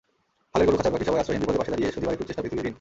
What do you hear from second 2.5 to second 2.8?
ঋণ।